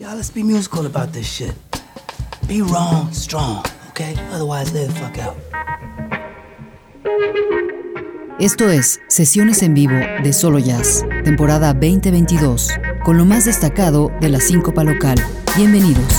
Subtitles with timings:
[0.00, 1.54] Y'all, let's be musical about this shit.
[2.48, 4.16] Be wrong, strong, okay?
[4.32, 5.36] Otherwise, lay the fuck out.
[8.40, 12.70] Esto es Sesiones en Vivo de Solo Jazz, temporada 2022,
[13.04, 15.14] con lo más destacado de la síncopa local.
[15.56, 16.12] Bienvenidos.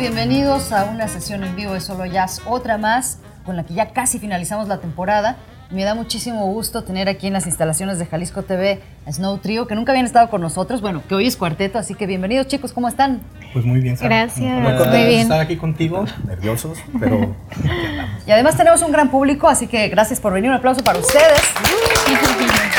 [0.00, 3.90] Bienvenidos a una sesión en vivo de Solo Jazz, otra más, con la que ya
[3.90, 5.36] casi finalizamos la temporada.
[5.70, 9.66] Me da muchísimo gusto tener aquí en las instalaciones de Jalisco TV a Snow Trio,
[9.66, 12.72] que nunca habían estado con nosotros, bueno, que hoy es cuarteto, así que bienvenidos chicos,
[12.72, 13.20] ¿cómo están?
[13.52, 14.08] Pues muy bien, Sara.
[14.22, 15.20] Gracias, Muy contentos de bien.
[15.20, 17.36] estar aquí contigo, nerviosos, pero
[18.26, 21.42] Y además tenemos un gran público, así que gracias por venir, un aplauso para ustedes.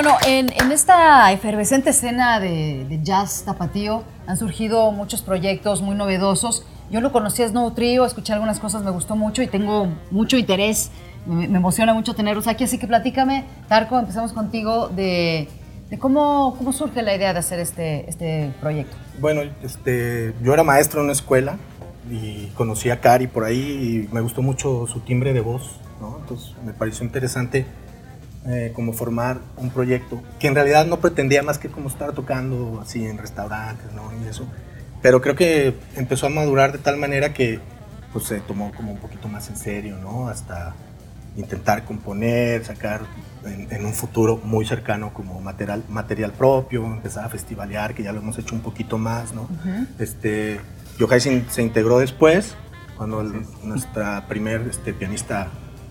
[0.00, 5.96] Bueno, en, en esta efervescente escena de, de jazz tapatío han surgido muchos proyectos muy
[5.96, 6.64] novedosos.
[6.88, 10.36] Yo lo conocí a Snow Trio, escuché algunas cosas, me gustó mucho y tengo mucho
[10.36, 10.92] interés.
[11.26, 15.48] Me, me emociona mucho tenerlos aquí, así que platícame, Tarco, empezamos contigo de,
[15.90, 18.96] de cómo, cómo surge la idea de hacer este, este proyecto.
[19.18, 21.56] bueno, este, yo era maestro en una escuela
[22.08, 26.18] y conocí a Cari por ahí y me gustó mucho su timbre de voz, ¿no?
[26.20, 27.66] Entonces me pareció interesante
[28.48, 32.80] eh, como formar un proyecto que en realidad no pretendía más que como estar tocando
[32.82, 34.10] así en restaurantes, ¿no?
[34.24, 34.46] Y eso.
[35.02, 37.60] Pero creo que empezó a madurar de tal manera que
[38.12, 40.28] pues se tomó como un poquito más en serio, ¿no?
[40.28, 40.74] Hasta
[41.36, 43.02] intentar componer, sacar
[43.44, 48.12] en, en un futuro muy cercano como material, material propio, empezar a festivalear, que ya
[48.12, 49.46] lo hemos hecho un poquito más, ¿no?
[50.00, 50.58] este,
[50.98, 52.56] Yohai se, se integró después,
[52.96, 55.48] cuando el- nuestra primer este, pianista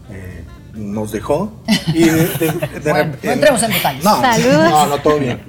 [0.09, 1.51] eh, nos dejó.
[1.93, 4.03] Y de, de- de Bueno, no entremos en detalles.
[4.03, 4.69] No, Saludos.
[4.69, 5.41] no, no, todo bien.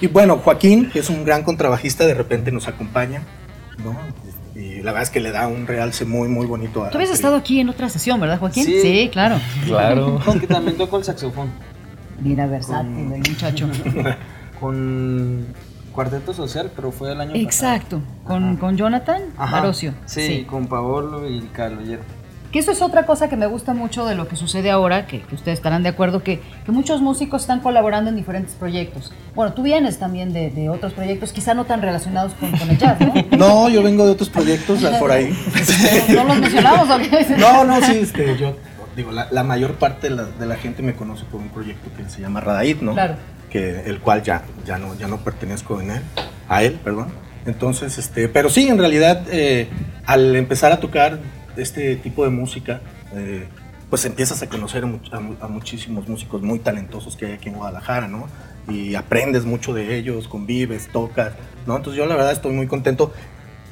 [0.00, 3.22] y bueno, Joaquín, que es un gran contrabajista, de repente nos acompaña,
[3.84, 3.96] ¿no?
[4.54, 7.10] Y la verdad es que le da un realce muy, muy bonito a Tú habías
[7.12, 8.64] estado aquí en otra sesión, ¿verdad, Joaquín?
[8.64, 9.08] Sí.
[9.12, 9.36] claro.
[9.66, 10.20] Claro.
[10.40, 11.50] que también tocó el saxofón.
[12.20, 13.68] Mira, versátil el muchacho.
[14.60, 15.46] Con
[15.92, 18.58] Cuarteto Social, pero fue el año Exacto, con, Ajá.
[18.60, 19.42] con Jonathan pasado.
[19.44, 19.60] Ajá.
[19.60, 19.94] Barocio.
[20.06, 22.02] Sí, con Paolo y Carlos Hierro.
[22.54, 25.22] Que eso es otra cosa que me gusta mucho de lo que sucede ahora, que,
[25.22, 29.12] que ustedes estarán de acuerdo, que, que muchos músicos están colaborando en diferentes proyectos.
[29.34, 32.78] Bueno, tú vienes también de, de otros proyectos, quizá no tan relacionados con, con el
[32.78, 33.12] jazz, ¿no?
[33.36, 35.36] No, yo vengo de otros proyectos por ahí.
[36.10, 37.26] ¿No, no los mencionamos o qué?
[37.38, 38.54] No, no, sí, este, yo
[38.94, 41.90] digo, la, la mayor parte de la, de la gente me conoce por un proyecto
[41.96, 42.92] que se llama Radaid, ¿no?
[42.92, 43.16] Claro.
[43.50, 46.02] Que, el cual ya, ya, no, ya no pertenezco en él,
[46.48, 47.08] a él, perdón.
[47.46, 49.68] Entonces, este, pero sí, en realidad, eh,
[50.06, 51.18] al empezar a tocar
[51.56, 52.80] este tipo de música,
[53.14, 53.46] eh,
[53.90, 57.48] pues empiezas a conocer a, a mu- a muchísimos músicos muy talentosos que hay aquí
[57.48, 58.26] en Guadalajara, ¿no?
[58.68, 61.32] Y aprendes mucho de ellos, convives, tocas,
[61.66, 61.76] ¿no?
[61.76, 63.12] Entonces yo la verdad estoy muy contento.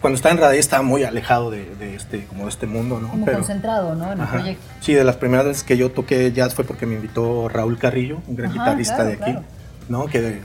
[0.00, 3.08] Cuando estaba en Radaid estaba muy alejado de, de este, como de este mundo, ¿no?
[3.08, 4.12] Como Pero- concentrado, ¿no?
[4.12, 4.62] En el proyecto.
[4.80, 8.20] Sí, de las primeras veces que yo toqué jazz fue porque me invitó Raúl Carrillo,
[8.26, 9.44] un gran Ajá, guitarrista claro, de aquí, claro.
[9.88, 10.06] ¿no?
[10.06, 10.40] Que de,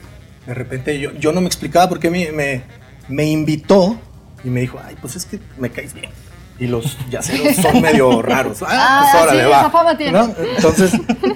[0.46, 2.62] de repente yo, yo no me explicaba por qué me, me,
[3.10, 3.98] me invitó
[4.44, 6.12] y me dijo, ay, pues es que me caes bien.
[6.60, 8.62] Y los yaceros son medio raros.
[8.64, 9.60] Ah, Ah, pues órale, sí, va.
[9.62, 10.12] esa fama tiene.
[10.14, 10.34] ¿No?
[10.56, 10.92] Entonces,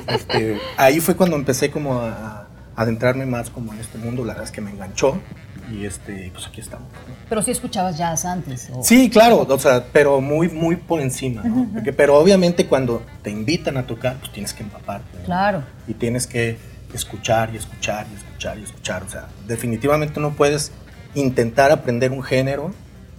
[0.08, 2.48] este, ahí fue cuando empecé como a, a
[2.82, 4.24] adentrarme más como en este mundo.
[4.24, 5.20] La verdad es que me enganchó
[5.72, 6.88] y este, pues aquí estamos.
[7.08, 7.14] ¿no?
[7.30, 8.70] Pero sí escuchabas jazz antes.
[8.74, 11.68] o- Sí, claro, o sea, pero muy, muy por encima, ¿no?
[11.74, 15.20] Porque- pero obviamente cuando te invitan a tocar, pues tienes que empaparte.
[15.20, 15.26] ¿no?
[15.26, 15.64] Claro.
[15.88, 16.58] Y tienes que
[16.94, 19.04] escuchar y escuchar y escuchar y escuchar.
[19.04, 20.72] O sea, definitivamente no puedes
[21.14, 22.72] intentar aprender un género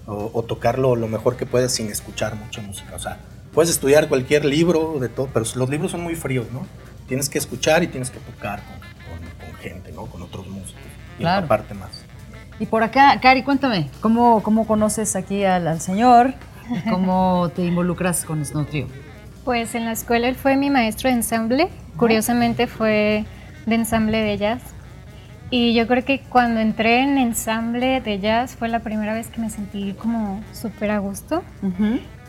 [0.07, 2.95] o, o tocarlo lo mejor que puedas sin escuchar mucha música.
[2.95, 3.19] O sea,
[3.53, 6.67] puedes estudiar cualquier libro de todo, pero los libros son muy fríos, ¿no?
[7.09, 10.07] Tienes que escuchar y tienes que tocar con, con- con gente, ¿no?
[10.07, 10.81] Con otros músicos.
[11.19, 11.43] Y Claro.
[11.43, 12.05] empaparte más.
[12.59, 16.35] Y por acá, Cari, cuéntame, ¿cómo, cómo conoces aquí al, al señor?
[16.71, 18.87] y ¿Cómo te involucras con Snow Trio?
[19.45, 21.69] Pues en la escuela él fue mi maestro de ensamble.
[21.97, 23.25] Curiosamente fue
[23.67, 24.63] de ensamble de jazz.
[25.53, 29.39] Y yo creo que cuando entré en ensamble de jazz fue la primera vez que
[29.39, 31.43] me sentí como súper a gusto.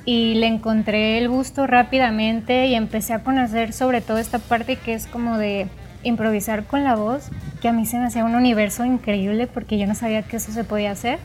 [0.04, 4.94] Y le encontré el gusto rápidamente y empecé a conocer sobre todo esta parte que
[4.94, 5.70] es como de
[6.04, 7.30] improvisar con la voz,
[7.62, 10.52] que a mí se me hacía un universo increíble porque yo no sabía que eso
[10.52, 11.18] se podía hacer.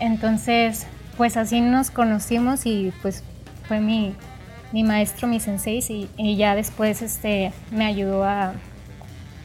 [0.00, 3.22] Entonces, pues así nos conocimos y pues
[3.68, 4.12] fue mi,
[4.72, 8.54] mi maestro, mi sensei, y, y ya después este, me ayudó a,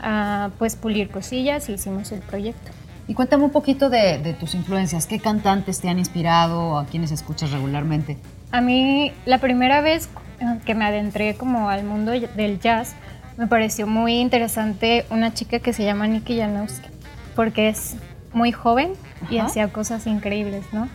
[0.04, 2.72] a, pues pulir cosillas y hicimos el proyecto.
[3.08, 5.08] Y cuéntame un poquito de, de tus influencias.
[5.08, 6.78] ¿Qué cantantes te han inspirado?
[6.78, 8.18] ¿A quiénes escuchas regularmente?
[8.52, 10.08] A mí la primera vez
[10.40, 12.94] eh, que me adentré como al mundo del jazz
[13.38, 16.88] me pareció muy interesante una chica que se llama Nikki Janowski,
[17.36, 17.96] porque es
[18.32, 18.94] muy joven
[19.30, 19.48] y Ajá.
[19.48, 20.88] hacía cosas increíbles, ¿no?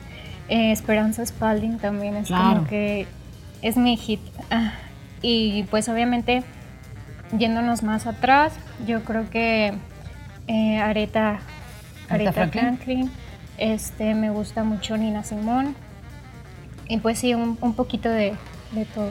[0.48, 2.54] Eh, Esperanza Spalding también es Claro.
[2.60, 3.06] como que
[3.60, 4.20] es mi hit.
[4.50, 4.72] Ah,
[5.20, 6.42] y pues obviamente,
[7.32, 8.52] yéndonos más atrás,
[8.86, 9.74] yo creo que
[10.46, 11.40] eh, Aretha,
[12.08, 12.62] Aretha Franklin.
[12.62, 13.12] Franklin,
[13.58, 15.74] este, me gusta mucho Nina Simone.
[16.88, 18.34] Y pues sí, un, un poquito de,
[18.72, 19.10] de todo.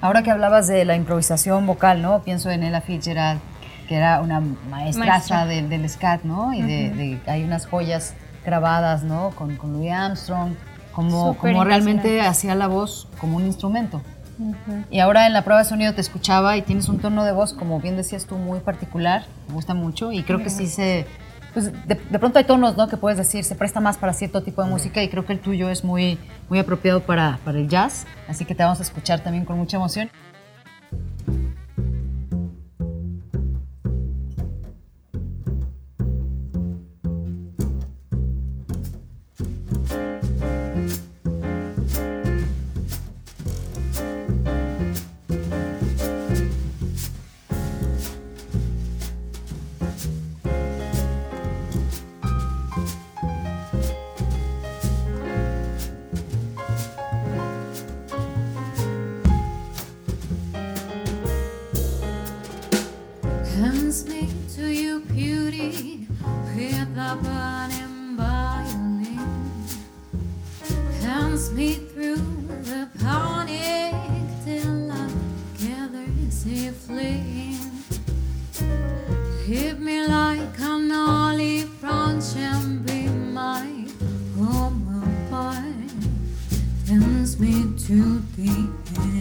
[0.00, 2.22] Ahora que hablabas de la improvisación vocal, ¿no?
[2.22, 3.40] Pienso en Ella Fitzgerald,
[3.88, 4.40] que era una
[4.70, 5.46] maestraza Maestra.
[5.46, 6.54] del, del scat, ¿no?
[6.54, 8.14] Y de, de- hay unas joyas
[8.44, 9.30] grabadas, ¿no?
[9.30, 10.52] Con, con Louis Armstrong,
[10.92, 14.02] como, como realmente hacía la voz como un instrumento.
[14.90, 17.52] Y ahora en la prueba de sonido te escuchaba y tienes un tono de voz,
[17.52, 21.06] como bien decías tú, muy particular, me gusta mucho y creo que sí se...
[21.54, 22.86] Pues de, de pronto hay tonos, ¿no?
[22.86, 25.40] Que puedes decir, se presta más para cierto tipo de música y creo que el
[25.40, 26.18] tuyo es muy,
[26.50, 29.78] muy apropiado para, para el jazz, así que te vamos a escuchar también con mucha
[29.78, 30.10] emoción.
[87.96, 88.50] To the
[89.00, 89.15] end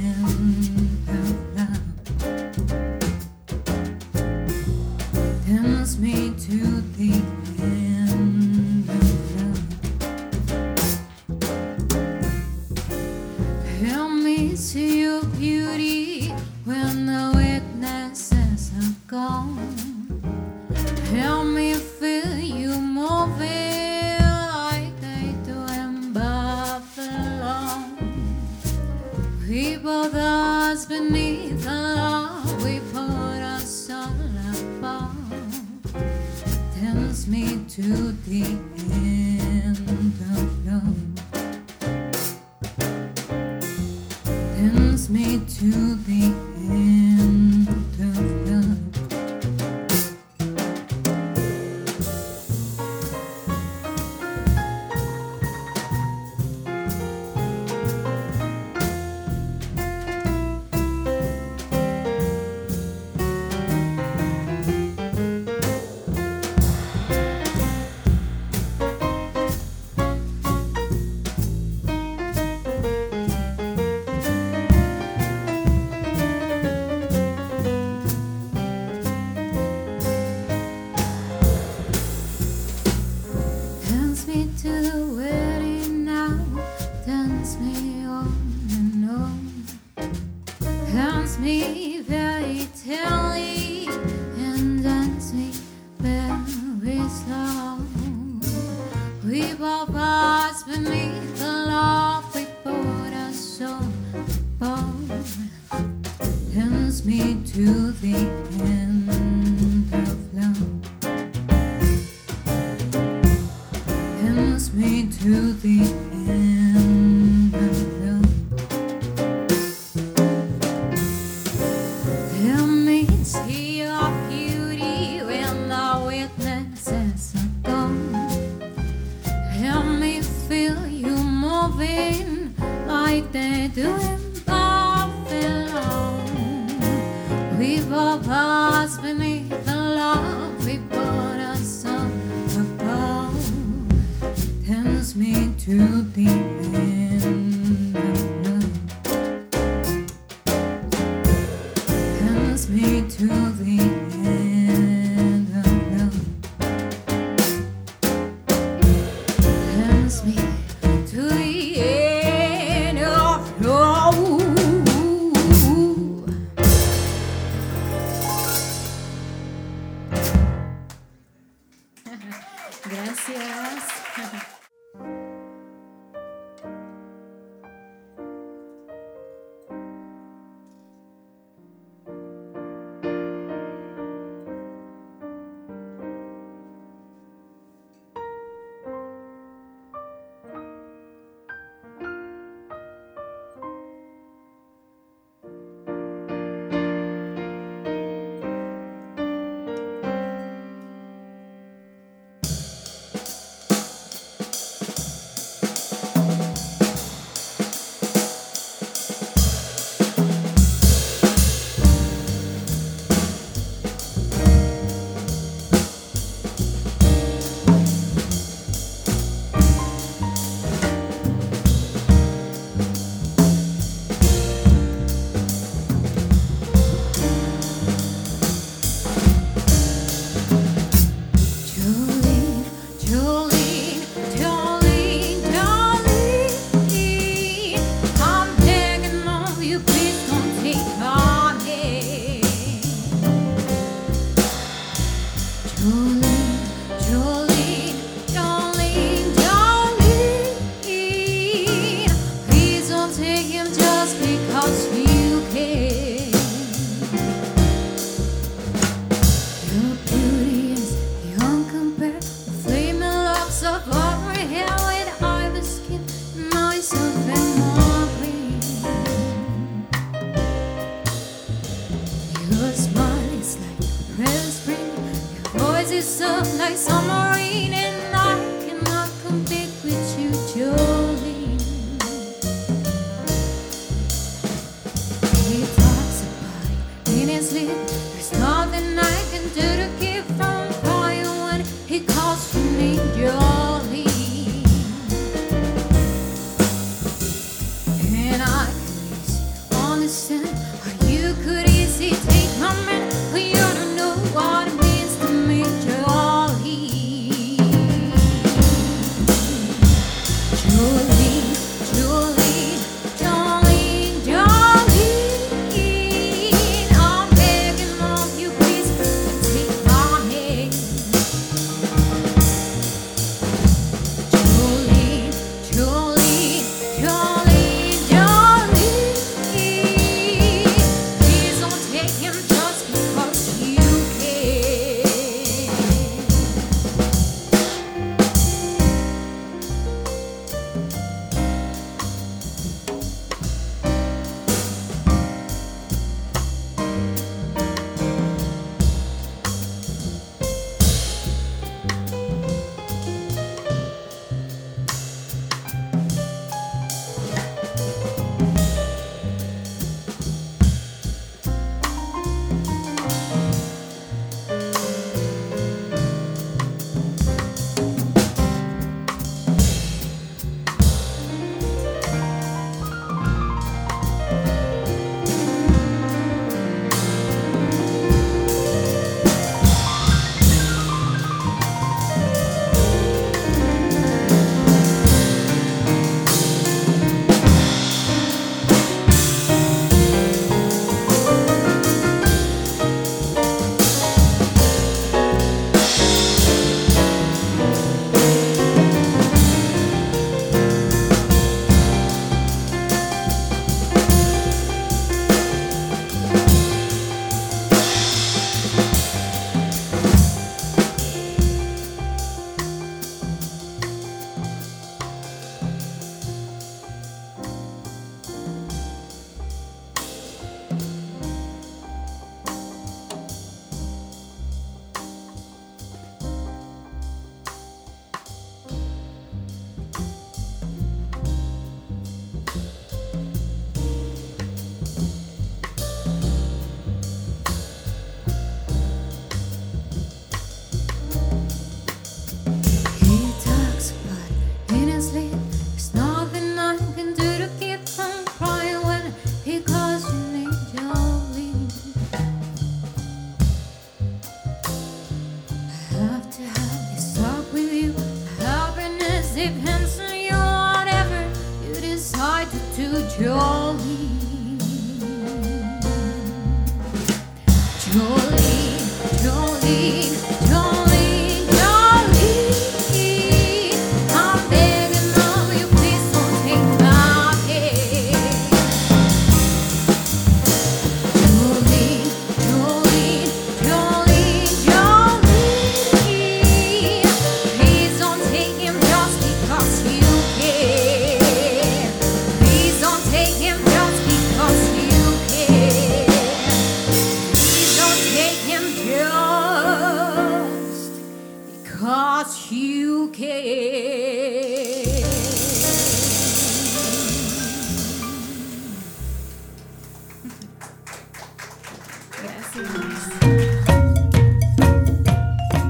[107.57, 108.44] me to the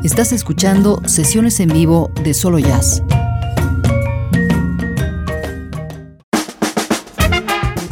[0.06, 3.02] Estás escuchando sesiones en vivo de Solo Jazz.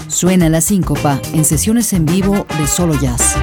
[0.09, 3.35] Suena la síncopa en sesiones en vivo de Solo Jazz.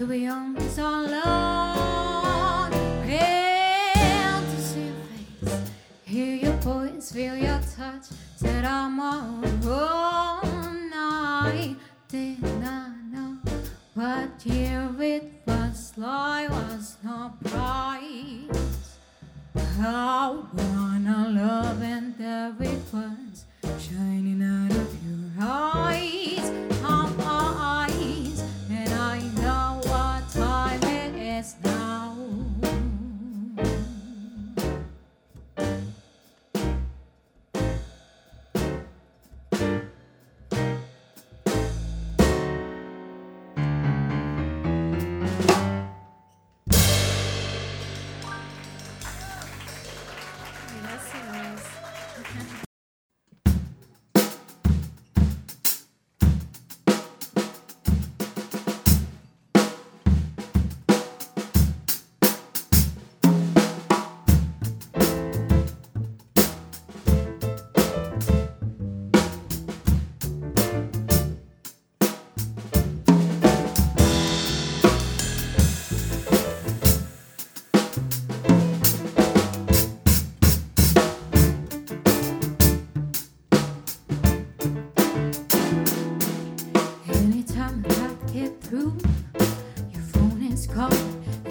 [0.00, 2.70] to be on this all alone.
[2.70, 4.94] To see your
[5.44, 5.70] face,
[6.04, 8.06] hear your voice, feel your touch.
[8.36, 9.39] Said I'm all.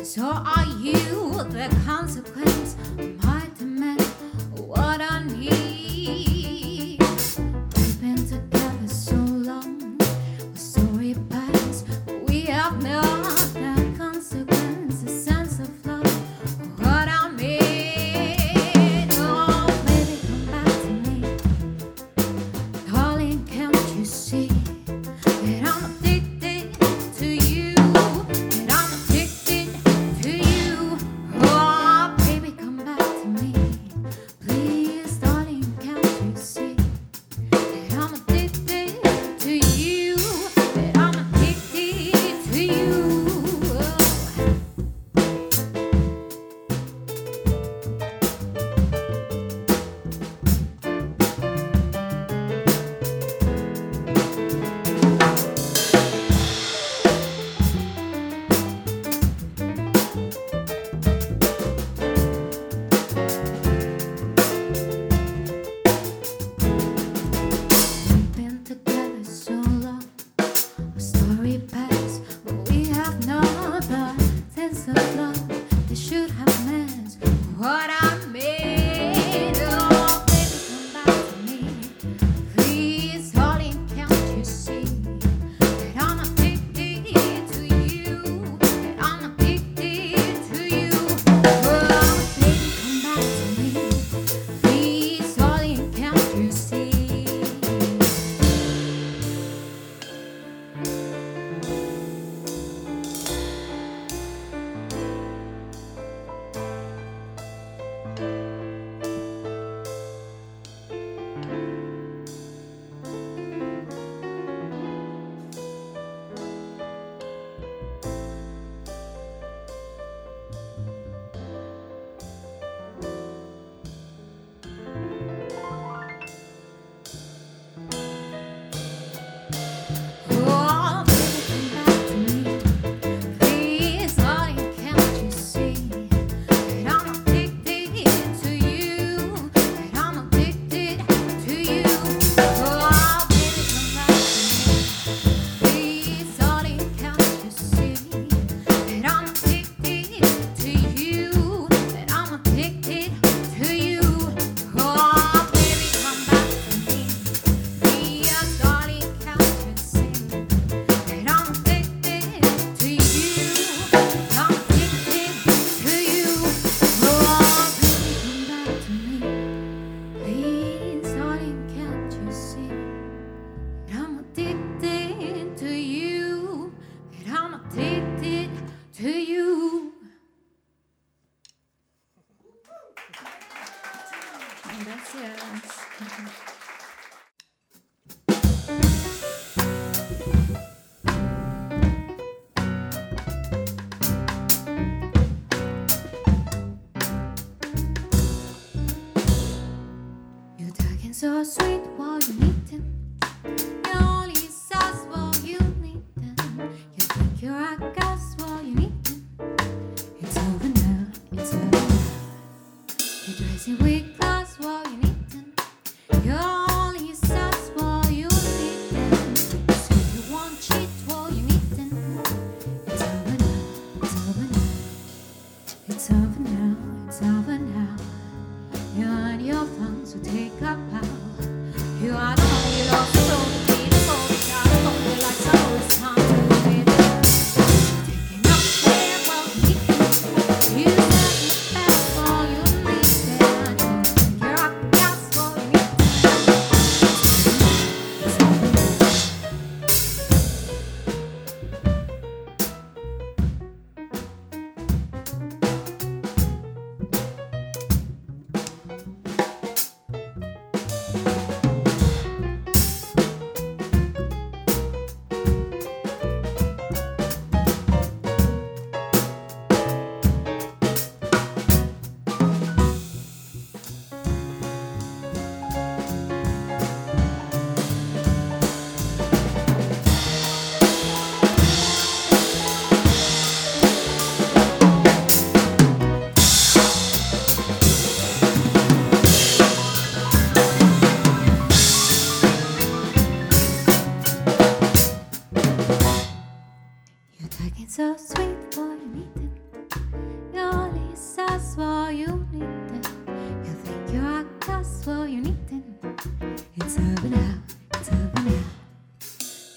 [0.04, 1.44] so are you.
[1.50, 3.48] The consequence of my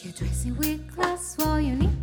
[0.03, 2.02] You're dressing with class, while you need.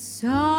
[0.00, 0.49] So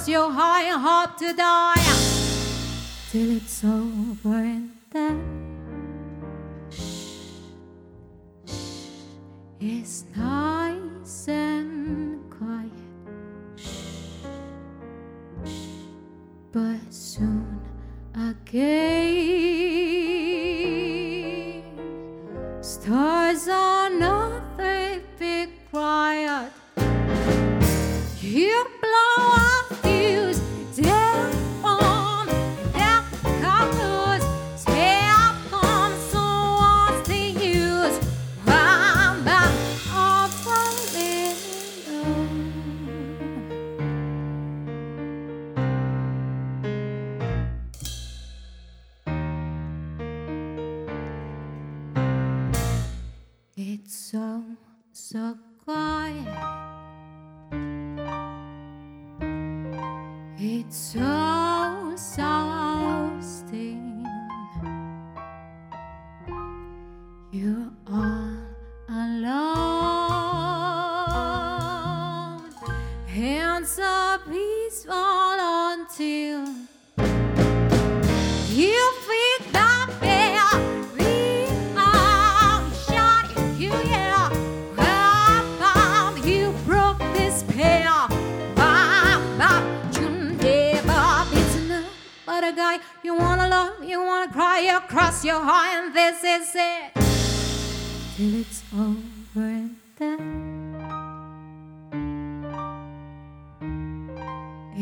[0.00, 1.74] tells your higher hope to die.
[3.10, 5.20] Till it's over and then
[6.70, 7.26] shh,
[8.46, 8.94] shh,
[9.60, 11.28] it's nice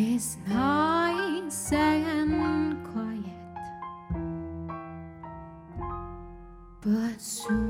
[0.00, 2.30] It's nice and
[2.86, 3.24] quiet,
[6.80, 7.67] but soon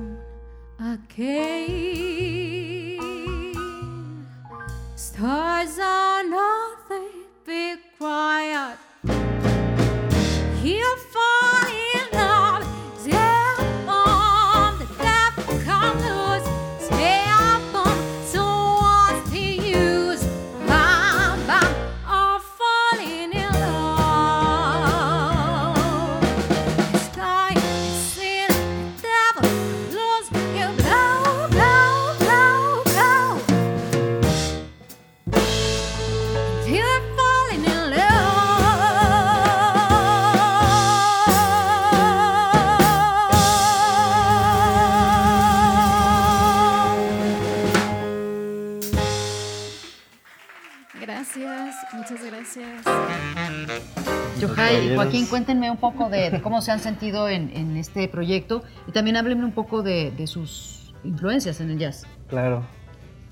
[55.69, 59.17] Cuéntenme un poco de, de cómo se han sentido en, en este proyecto y también
[59.17, 62.07] háblenme un poco de, de sus influencias en el jazz.
[62.29, 62.63] Claro.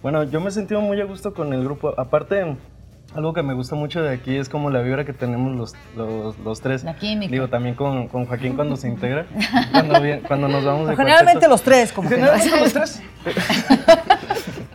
[0.02, 1.94] Bueno, yo me he sentido muy a gusto con el grupo.
[1.98, 2.56] Aparte,
[3.14, 6.38] algo que me gusta mucho de aquí es como la vibra que tenemos los, los,
[6.38, 6.84] los tres.
[6.84, 7.32] La química.
[7.32, 9.26] Digo, también con, con Joaquín cuando se integra.
[9.72, 11.48] cuando, vi- cuando nos vamos de Generalmente cuarteto.
[11.48, 12.16] los tres, como que.
[12.16, 13.02] Generalmente los tres.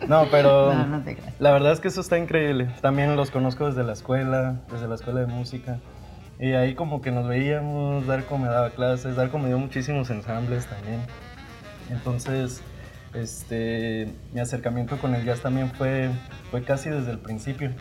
[0.08, 2.70] No, pero No, no te la verdad es que eso está increíble.
[2.82, 5.80] También los conozco desde la escuela, desde la escuela de música.
[6.42, 10.66] Y ahí como que nos veíamos, Darko me daba clases, Darko me dio muchísimos ensambles
[10.66, 11.00] también.
[11.92, 12.62] Entonces,
[13.14, 16.10] este, mi acercamiento con el jazz también fue,
[16.50, 17.72] fue casi desde el principio.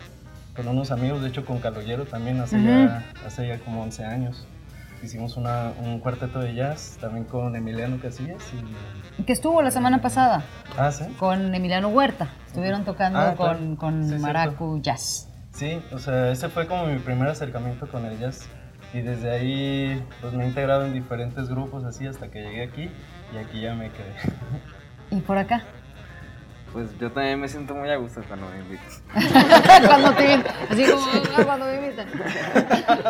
[0.55, 4.45] Con unos amigos, de hecho con Caloyero también hace, ya, hace ya como 11 años.
[5.01, 8.43] Hicimos una- un cuarteto de jazz también con Emiliano Casillas.
[9.17, 10.43] Y, Que estuvo la semana pasada
[10.77, 11.05] ah, sí.
[11.17, 12.29] con Emiliano Huerta.
[12.45, 13.75] Estuvieron tocando Ah, con, claro.
[13.77, 14.27] con Sí, cierto.
[14.27, 15.27] Maracu Jazz.
[15.53, 18.47] Sí, o sea, ese fue como mi primer acercamiento con el jazz.
[18.93, 22.89] Y desde ahí pues me he integrado en diferentes grupos así hasta que llegué aquí
[23.33, 24.15] y aquí ya me quedé.
[25.11, 25.63] ¿Y por acá?
[26.73, 29.87] Pues yo también me siento muy a gusto cuando me invitan.
[29.87, 30.55] cuando te invitan.
[30.69, 31.05] Así como
[31.37, 32.07] ah, cuando me invitan.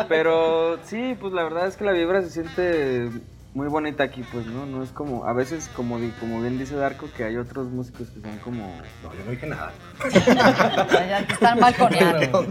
[0.08, 3.10] Pero sí, pues la verdad es que la vibra se siente
[3.54, 4.64] muy bonita aquí, pues, ¿no?
[4.66, 8.08] No es como, a veces, como, di- como bien dice Darko, que hay otros músicos
[8.08, 8.62] que son como,
[9.02, 9.72] No, yo no dije nada.
[11.30, 12.46] Están balconeando.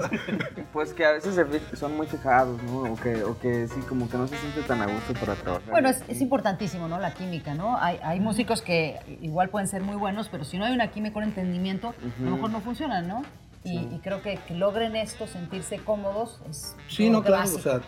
[0.74, 1.40] pues que a veces
[1.74, 2.84] son muy fijados, ¿no?
[2.94, 5.70] O que, o que sí, como que no se siente tan a gusto para trabajar.
[5.72, 7.00] Bueno, es, es importantísimo, ¿no?
[7.00, 7.78] La química, ¿no?
[7.82, 11.18] Hay, hay músicos que igual pueden ser muy buenos, pero si no hay una química,
[11.18, 13.24] un entendimiento, a lo mejor no funcionan, ¿no?
[13.64, 17.60] Y, y creo que, que logren esto, sentirse cómodos, es Sí, no, claro, básico.
[17.60, 17.82] o sea,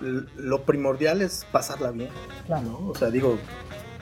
[0.00, 2.10] lo primordial es pasarla bien,
[2.46, 2.62] Claro.
[2.62, 2.88] ¿no?
[2.88, 3.38] O sea, digo,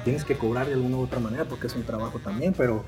[0.05, 2.85] tienes que cobrar de alguna u otra manera porque es un trabajo también, pero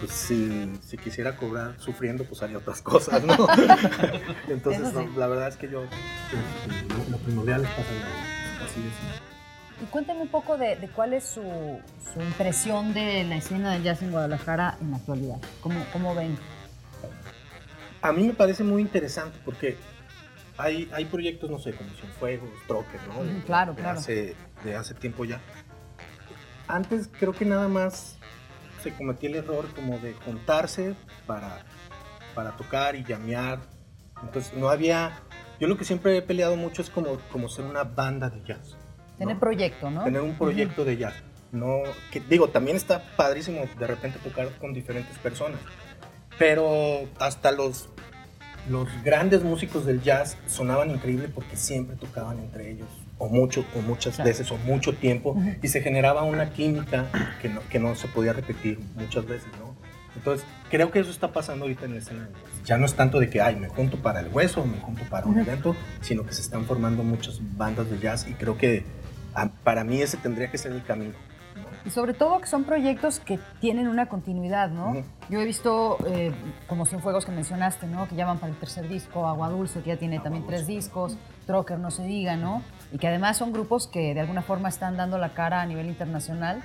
[0.00, 3.34] pues, si, si quisiera cobrar sufriendo, pues haría otras cosas, ¿no?
[4.48, 4.94] Entonces, sí.
[4.94, 9.82] no, la verdad es que yo, este, lo, lo primordial es pasarla bien, así es.
[9.82, 11.42] Y cuéntame un poco de, de cuál es su,
[12.12, 15.38] su impresión de la escena del jazz en Guadalajara en la actualidad.
[15.60, 16.38] ¿Cómo, cómo ven?
[18.00, 19.76] A mí me parece muy interesante porque
[20.62, 23.20] hay, hay proyectos, no sé, como Cienfuegos, Trocker, ¿no?
[23.20, 23.98] Ujú, claro, de claro.
[23.98, 25.40] Hace, de hace tiempo ya.
[26.68, 28.16] Antes creo que nada más
[28.82, 30.94] se cometía el error como de juntarse
[31.26, 31.64] para,
[32.34, 33.60] para tocar y llamear.
[34.22, 35.18] Entonces no había...
[35.58, 38.76] Yo lo que siempre he peleado mucho es como, como ser una banda de jazz.
[39.18, 39.40] Tener ¿no?
[39.40, 40.04] proyecto, ¿no?
[40.04, 41.14] Tener un proyecto de jazz.
[41.50, 45.60] No, que, digo, también está padrísimo de repente tocar con diferentes personas.
[46.38, 47.90] Pero hasta los,
[48.68, 53.80] los grandes músicos del jazz sonaban increíble porque siempre tocaban entre ellos, o mucho, o
[53.82, 54.28] muchas Claro.
[54.28, 57.06] veces, o mucho tiempo, y se generaba una química
[57.40, 59.74] que no, que no se podía repetir muchas veces, ¿no?
[60.14, 62.24] Entonces, creo que eso está pasando ahorita en la escena.
[62.24, 62.66] del jazz.
[62.66, 65.26] Ya no es tanto de que, ay, me junto para el hueso, me junto para
[65.26, 68.84] un evento, sino que se están formando muchas bandas de jazz y creo que
[69.34, 71.14] ah, para mí ese tendría que ser el camino.
[71.84, 74.94] Y sobre todo que son proyectos que tienen una continuidad, ¿no?
[75.28, 76.32] Yo he visto, eh,
[76.68, 78.08] como Cienfuegos que mencionaste, ¿no?
[78.08, 81.16] Que ya van para el tercer disco, Agua Dulce, que ya tiene también tres discos,
[81.46, 82.62] Trocker, no se diga, ¿no?
[82.92, 85.86] Y que además son grupos que de alguna forma están dando la cara a nivel
[85.86, 86.62] internacional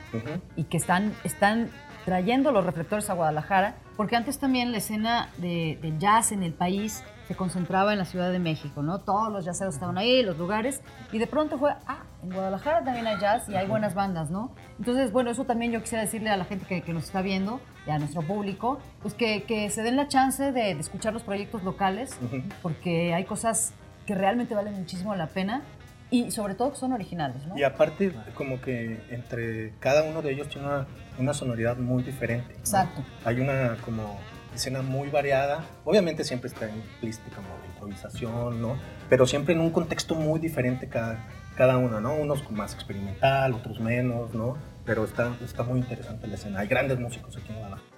[0.56, 1.69] y que están, están
[2.06, 6.53] trayendo los reflectores a Guadalajara, porque antes también la escena de, de jazz en el
[6.53, 9.00] país se concentraba en la Ciudad de México, ¿no?
[9.00, 13.06] Todos los jazzeros estaban ahí, los lugares, y de pronto fue, ah, en Guadalajara también
[13.06, 14.56] hay jazz y hay buenas bandas, ¿no?
[14.80, 17.60] Entonces, bueno, eso también yo quisiera decirle a la gente que, que nos está viendo
[17.86, 21.24] y a nuestro público, pues que, que se den la chance de, de escuchar los
[21.24, 22.18] proyectos locales,
[22.62, 23.74] porque hay cosas
[24.06, 25.63] que realmente valen muchísimo la pena
[26.10, 27.58] y sobre todo que son originales, ¿no?
[27.58, 30.88] Y aparte, como que entre cada uno de ellos tiene una,
[31.19, 32.54] una sonoridad muy diferente.
[32.54, 32.60] ¿no?
[32.60, 33.04] Exacto.
[33.25, 34.17] Hay una como
[34.58, 35.65] escena muy variada.
[35.85, 38.77] Obviamente siempre está implícita como improvisación, ¿no?
[39.10, 42.13] Pero siempre en un contexto muy diferente cada, cada uno, ¿no?
[42.13, 44.58] Unos más experimental, otros menos, ¿no?
[44.85, 46.60] Pero está, está muy interesante la escena.
[46.60, 47.97] Hay grandes músicos aquí en Guadalajara.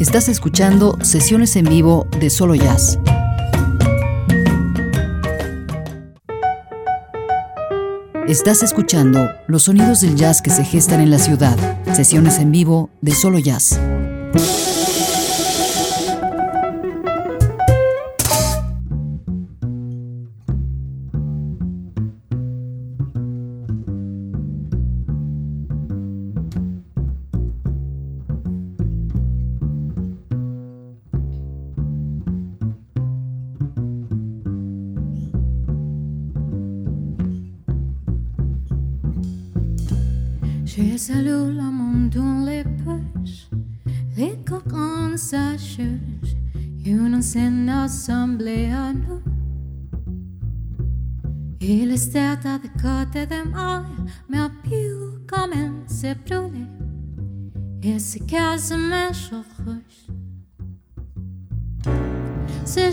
[0.00, 2.98] Estás escuchando sesiones en vivo de Solo Jazz.
[8.28, 11.56] Estás escuchando los sonidos del jazz que se gestan en la ciudad.
[11.94, 13.78] Sesiones en vivo de Solo Jazz.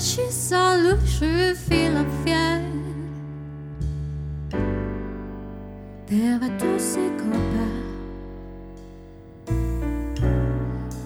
[0.04, 2.62] she saw Lucia feeling fier.
[6.08, 7.80] There à tous ses copains.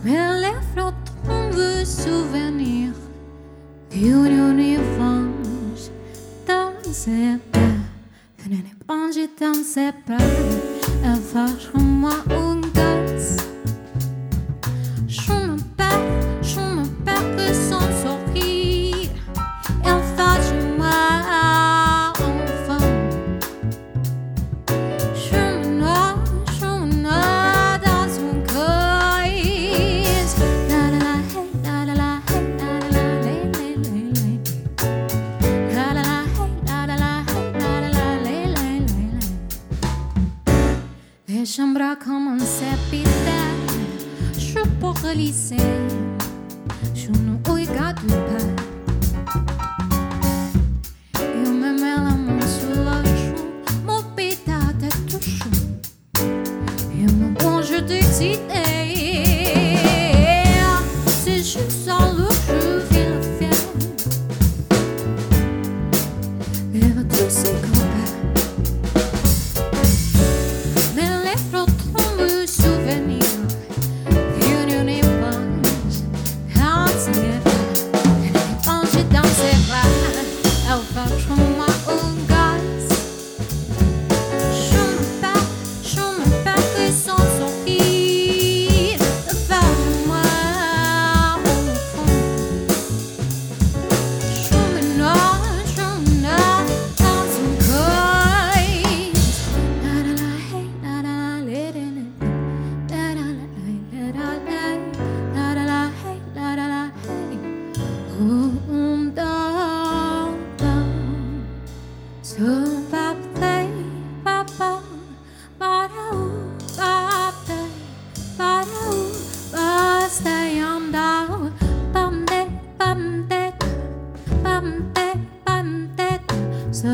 [0.04, 2.98] Mais les flottons de souvenirs
[3.92, 5.92] qu'une éponge
[6.48, 7.62] dans ses bras,
[8.38, 10.18] qu'une éponge dans ses bras,
[11.06, 11.87] un forgeron.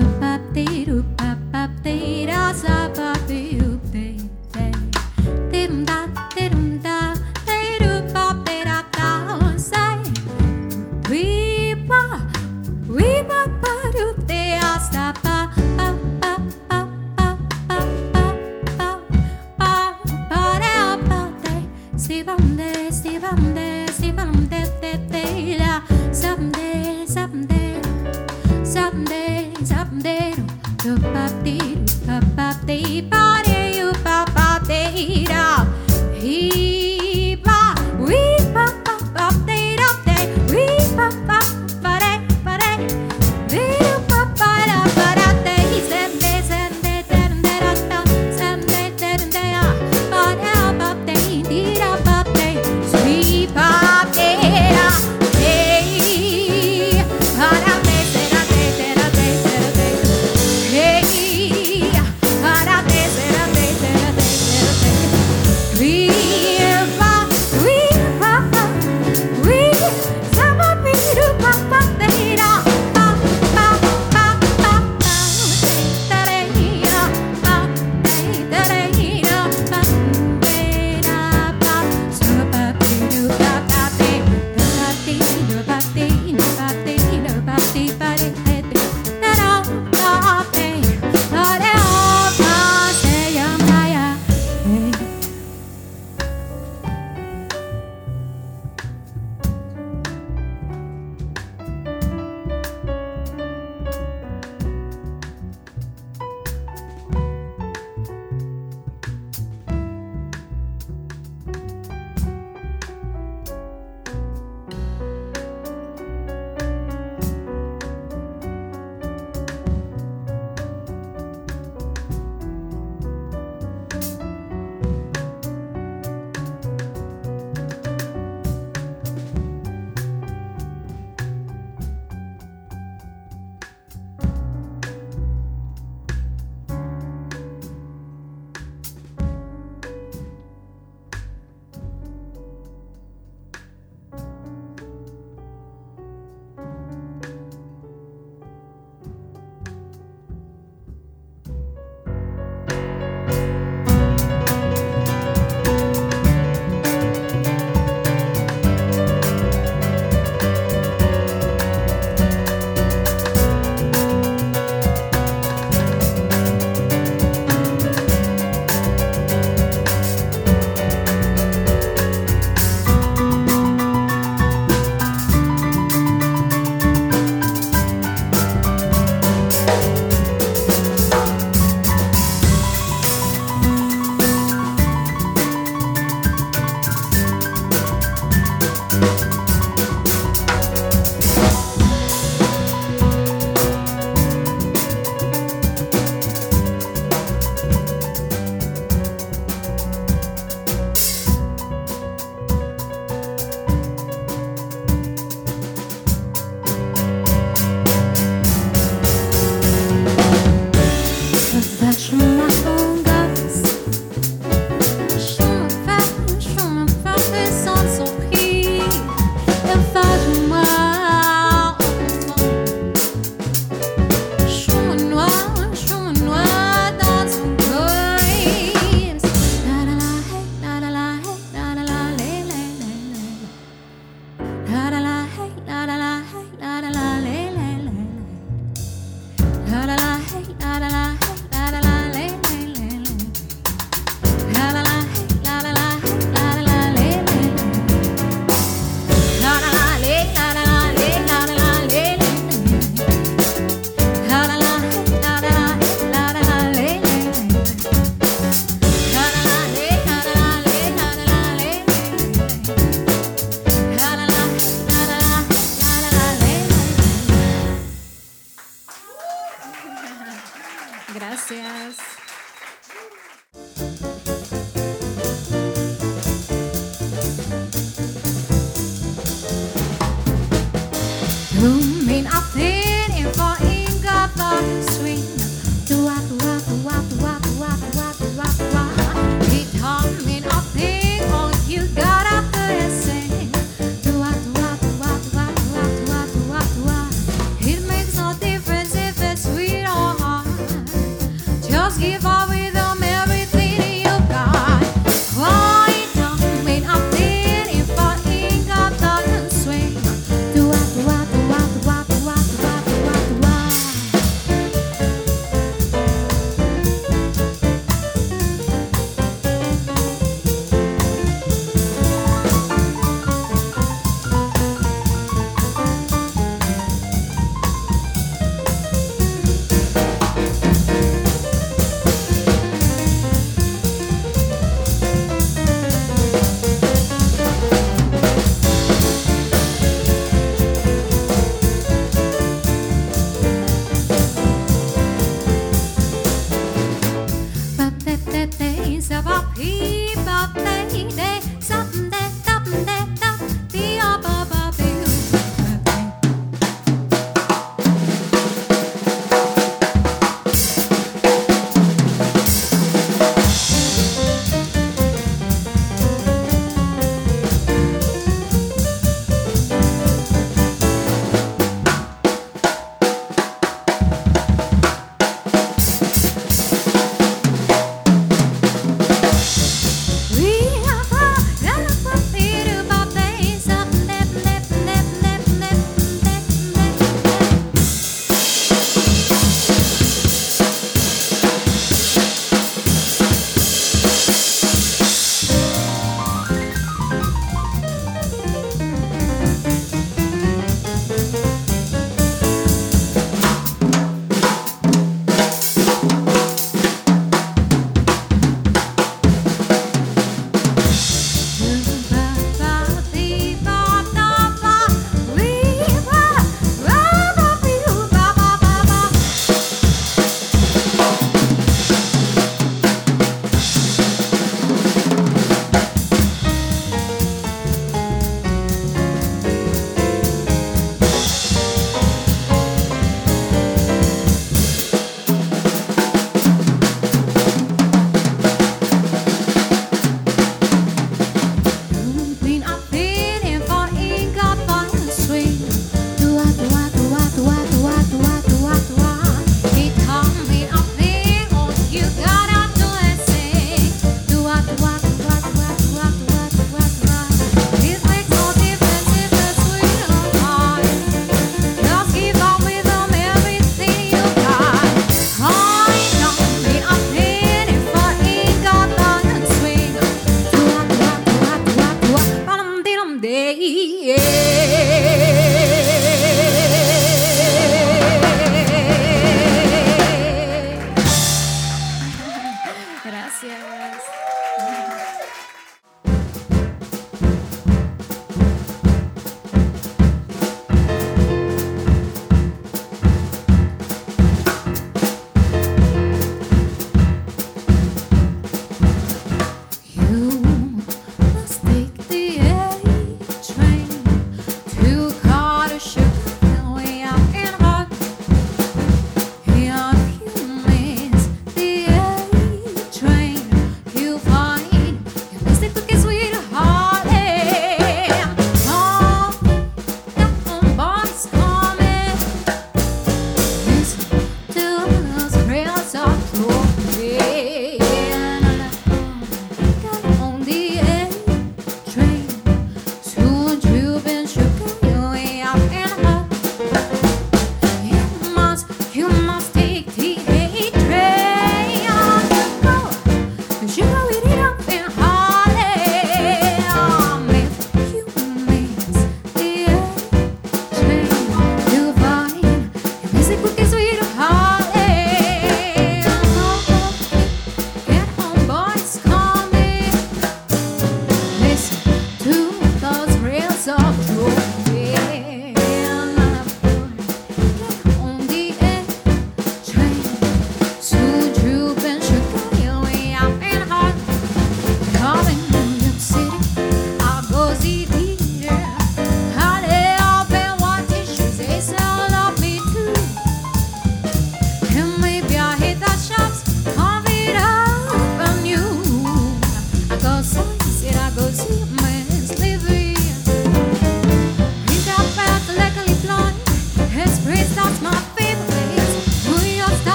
[0.00, 1.04] 座っている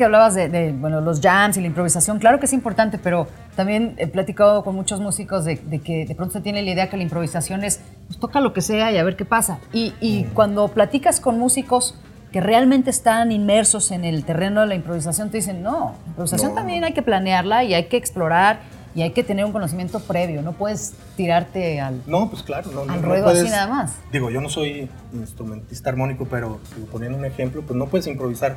[0.00, 3.26] que hablabas de, de, bueno, los jams y la improvisación, claro que es importante, pero
[3.54, 6.88] también he platicado con muchos músicos de, de que de pronto se tiene la idea
[6.88, 9.58] que la improvisación es, pues toca lo que sea y a ver qué pasa.
[9.74, 11.96] Y, y cuando platicas con músicos
[12.32, 16.52] que realmente están inmersos en el terreno de la improvisación, te dicen, no, la improvisación
[16.52, 16.54] No.
[16.54, 18.60] también hay que planearla y hay que explorar
[18.94, 22.00] y hay que tener un conocimiento previo, no puedes tirarte al...
[22.06, 23.96] No, pues claro, no, no- Al no ruedo puedes- así nada más.
[24.10, 26.58] Digo, yo no soy instrumentista armónico, pero
[26.90, 28.56] poniendo un ejemplo, pues no puedes improvisar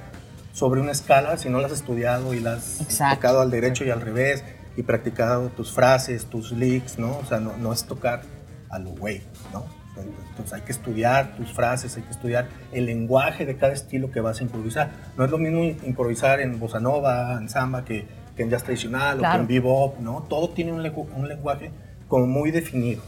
[0.54, 3.16] sobre una escala si no la has estudiado y la has Exacto.
[3.16, 4.44] tocado al derecho y al revés
[4.78, 7.18] y practicado tus frases, tus licks, ¿no?
[7.18, 8.22] O sea, no, no es tocar
[8.70, 9.66] a lo güey, ¿no?
[10.30, 14.22] Entonces hay que estudiar tus frases, hay que estudiar el lenguaje de cada estilo que
[14.22, 14.90] vas a improvisar.
[15.18, 19.18] No es lo mismo improvisar en bossa nova, en samba, que, que en jazz tradicional
[19.18, 19.34] o Claro.
[19.36, 20.24] que en bebop, ¿no?
[20.28, 20.82] Todo tiene un
[21.28, 21.70] lenguaje
[22.08, 23.04] como muy definido.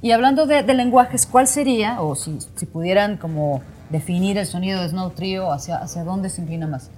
[0.00, 4.80] Y hablando de, de lenguajes, ¿cuál sería, o si, si pudieran como definir el sonido
[4.82, 6.90] de Snow Trio, hacia, hacia dónde se inclina más?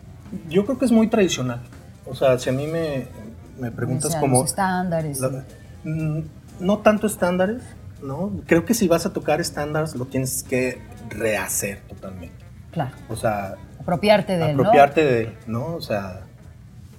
[0.49, 1.61] Yo creo que es muy tradicional.
[2.07, 3.07] O sea, si a mí me,
[3.59, 4.41] me preguntas O sea, como...
[4.41, 5.21] los estándares.
[5.21, 5.45] la-
[5.85, 6.21] mm,
[6.61, 7.63] no tanto estándares,
[8.03, 8.31] ¿no?
[8.47, 10.81] Creo que si vas a tocar estándares lo tienes que
[11.11, 12.45] rehacer totalmente.
[12.73, 14.63] Claro, O sea, apropiarte de él, ¿no?
[14.63, 15.75] apropiarte de él, ¿no?
[15.77, 16.21] O sea,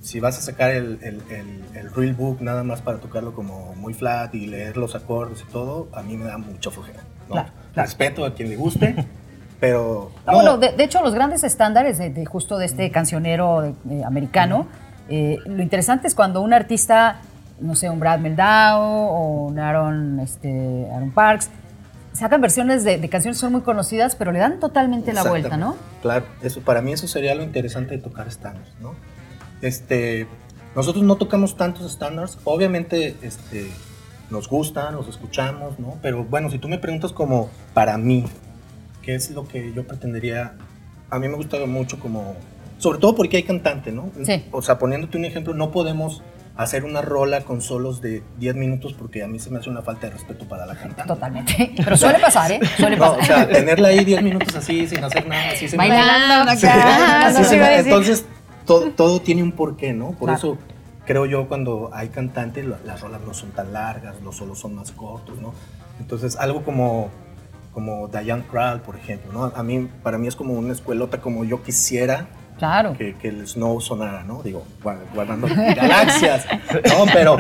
[0.02, 3.76] si vas a sacar el, el, el, el real book nada más para tocarlo como
[3.76, 7.34] muy flat y leer los acordes y todo, a mí me da mucha flojera, ¿no?
[7.34, 7.88] Claro, claro.
[7.88, 8.96] Respeto a quien le guste,
[9.60, 10.12] pero...
[10.26, 14.04] No, bueno, de, de hecho, los grandes estándares de, de justo de este cancionero de
[14.04, 14.68] americano,
[15.10, 17.22] eh, lo interesante es cuando un artista,
[17.60, 21.50] no sé, un Brad Meldau o un Aaron, este, Aaron Parks,
[22.14, 25.56] sacan versiones de, de canciones que son muy conocidas, pero le dan totalmente la vuelta,
[25.56, 25.76] ¿no?
[26.02, 28.96] Claro, eso, para mí eso sería lo interesante de tocar estándares, ¿no?
[29.62, 30.28] Este,
[30.76, 33.72] nosotros no tocamos tantos estándares, obviamente este,
[34.30, 35.98] nos gustan, los escuchamos, ¿no?
[36.02, 38.26] Pero bueno, si tú me preguntas como para mí,
[39.08, 40.56] ¿qué es lo que yo pretendería?
[41.10, 42.36] A mí me gusta mucho como,
[42.78, 44.12] sobre todo porque hay cantante, ¿no?
[44.26, 44.44] Sí.
[44.52, 46.22] O sea, poniéndote un ejemplo, no podemos
[46.58, 49.82] hacer una rola con solos de 10 minutos porque a mí se me hace una
[49.82, 51.04] falta de respeto para la cantante.
[51.08, 51.72] Totalmente.
[51.78, 52.60] Pero suele pasar, ¿eh?
[52.78, 53.22] Suele No, pasar.
[53.22, 56.68] o sea, tenerla ahí 10 minutos así, sin hacer nada, así se me- Bailando Sí,
[56.68, 57.28] acá.
[57.28, 58.26] así se me- entonces,
[58.66, 60.08] todo, todo tiene un porqué, ¿no?
[60.12, 60.38] Por Claro.
[60.38, 60.58] eso
[61.06, 64.76] creo yo cuando hay cantantes, la- las rolas no son tan largas, los solos son
[64.76, 65.54] más cortos, ¿no?
[66.02, 67.10] Entonces, algo como,
[67.78, 69.52] como Diane Krall, por ejemplo, ¿no?
[69.56, 72.26] A mí, para mí es como una escuelota como yo quisiera
[72.58, 72.94] Claro.
[72.98, 74.42] que, que el Snow sonara, ¿no?
[74.42, 77.06] Digo, gua- guardando galaxias, ¿no?
[77.14, 77.38] Pero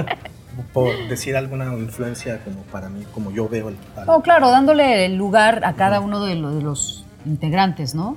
[0.73, 3.77] por decir alguna influencia como para mí, como yo veo el...
[3.95, 8.15] al- No, claro, dándole el lugar a cada uno de los integrantes, ¿no?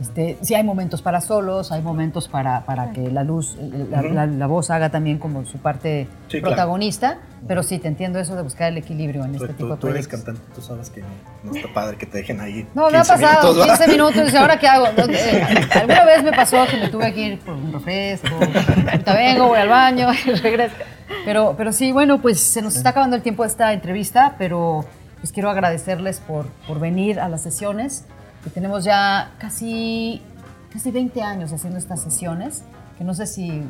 [0.00, 3.56] Este, sí hay momentos para solos, hay momentos para, para que la luz,
[3.90, 4.08] la, Ujú.
[4.14, 6.48] la- la voz haga también como su parte Sí, claro.
[6.56, 9.74] protagonista, pero sí, te entiendo eso de buscar el equilibrio en Tú, este tú- tipo
[9.74, 11.02] de tú eres cantante, tú sabes que
[11.44, 12.66] no, está padre que te dejen ahí.
[12.74, 13.76] No, me ha 15 pasado minutos, ¿va?
[13.76, 14.86] 15 minutos y ahora qué hago.
[14.96, 18.28] No, eh, alguna vez me pasó que me tuve que ir por un refresco,
[18.90, 20.74] ahorita vengo, voy al baño y regreso.
[21.24, 24.84] Pero, pero sí, bueno, pues se nos está acabando el tiempo de esta entrevista, pero
[25.20, 28.06] pues quiero agradecerles por, por venir a las sesiones,
[28.44, 30.20] que tenemos ya casi,
[30.72, 32.62] casi 20 años haciendo estas sesiones,
[32.98, 33.62] que no sé si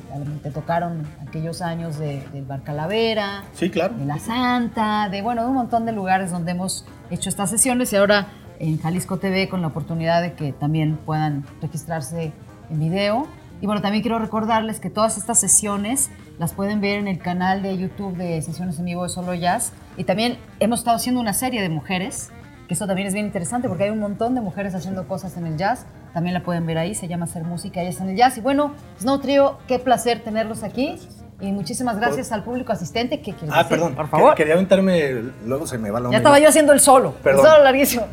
[0.43, 3.95] te tocaron aquellos años de, del Bar Calavera, Sí, claro.
[3.95, 7.93] de La Santa, de bueno, de un montón de lugares donde hemos hecho estas sesiones
[7.93, 12.33] y ahora en Jalisco TV con la oportunidad de que también puedan registrarse
[12.71, 13.27] en video.
[13.61, 17.63] Y bueno, también quiero recordarles que todas estas sesiones las pueden ver en el canal
[17.63, 19.73] de YouTube de Sesiones en Vivo de Solo Jazz.
[19.97, 22.31] Y también hemos estado haciendo una serie de mujeres,
[22.73, 25.47] que eso también es bien interesante porque hay un montón de mujeres haciendo cosas en
[25.47, 25.85] el jazz.
[26.15, 28.39] También la pueden ver ahí, se llama Hacer Música, ellas en el jazz.
[28.39, 30.99] Y bueno, Snow Trio, qué placer tenerlos aquí.
[31.39, 33.19] Y muchísimas gracias al público asistente.
[33.21, 33.69] ¿Qué quieres Ah, decir?
[33.77, 33.95] perdón.
[33.95, 34.31] Por favor.
[34.35, 36.17] que- Quería aventarme, luego se me va la Ya onda.
[36.19, 37.13] estaba yo haciendo el solo.
[37.23, 37.45] Perdón.
[37.45, 38.07] El solo larguísimo.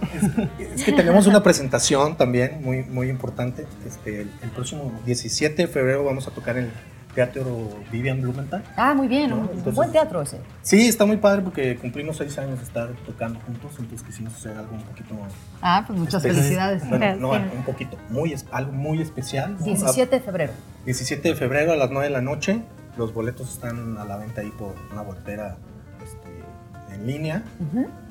[0.76, 3.66] Es que tenemos una presentación también muy, muy importante.
[3.88, 6.70] Este, el, el próximo 17 de febrero vamos a tocar el
[7.16, 8.64] Teatro Vivian Blumenthal.
[8.78, 9.30] Ah, muy bien.
[9.32, 10.40] No, un entonces- buen teatro ese.
[10.62, 14.56] Sí, está muy padre porque cumplimos seis años de estar tocando juntos, entonces quisimos hacer
[14.58, 15.16] algo un poquito
[15.62, 16.36] Ah, pues muchas especial.
[16.78, 16.90] felicidades.
[16.90, 19.56] Bueno, no, un poquito, muy, algo muy especial.
[19.60, 19.66] ¿no?
[19.66, 20.54] 17 de febrero.
[20.86, 22.62] 17 de febrero a las 9 de la noche.
[22.98, 25.58] Los boletos están a la venta ahí por una boltera
[26.04, 27.44] este, en línea.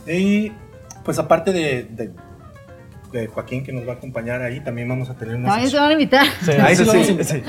[0.07, 0.53] Y
[1.05, 2.13] pues aparte de, de-
[3.13, 5.83] de Joaquín que nos va a acompañar ahí, también vamos a tener una También sección-
[5.83, 6.27] van a invitar.
[6.45, 7.43] Sí, Ahí sí, sí, sí, sí.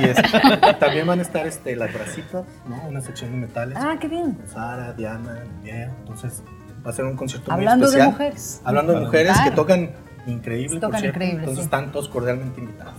[0.00, 2.82] Y este, también van a estar este, las bracitas, ¿no?
[2.88, 3.78] una sección de metales.
[3.80, 4.32] Ah, qué bien.
[4.32, 5.90] con Sara, Diana, Miguel.
[6.00, 6.42] Entonces
[6.86, 8.10] va a ser un concierto Hablando muy de especial.
[8.12, 8.60] mujeres.
[8.64, 9.50] Hablando de mujeres Claro.
[9.50, 9.90] que tocan
[10.26, 11.16] increíble, Tocan por cierto.
[11.16, 11.64] increíble, Entonces sí.
[11.64, 12.94] están todos cordialmente invitados.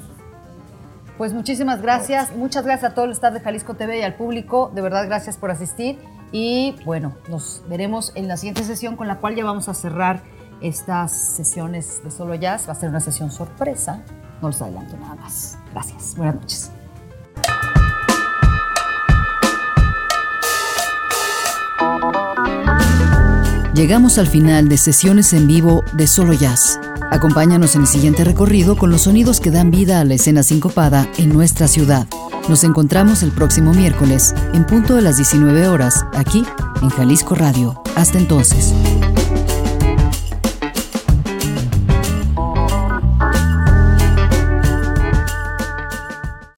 [1.17, 2.33] Pues muchísimas gracias.
[2.35, 4.71] Muchas gracias a todo el staff de Jalisco TV y al público.
[4.73, 5.97] De verdad, gracias por asistir.
[6.31, 10.21] Y bueno, nos veremos en la siguiente sesión con la cual ya vamos a cerrar
[10.61, 12.67] estas sesiones de solo jazz.
[12.67, 14.03] Va a ser una sesión sorpresa.
[14.41, 15.57] No los adelanto nada más.
[15.73, 16.15] Gracias.
[16.15, 16.71] Buenas noches.
[23.79, 26.79] Llegamos al final de sesiones en vivo de Solo Jazz.
[27.11, 31.07] Acompáñanos en el siguiente recorrido con los sonidos que dan vida a la escena sincopada
[31.17, 32.05] en nuestra ciudad.
[32.49, 36.43] Nos encontramos el próximo miércoles, en punto de las 19 horas, aquí
[36.81, 37.81] en Jalisco Radio.
[37.95, 38.73] Hasta entonces.